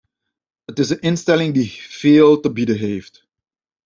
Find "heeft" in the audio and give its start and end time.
2.77-3.27